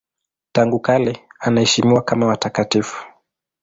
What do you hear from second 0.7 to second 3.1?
kale anaheshimiwa kama watakatifu.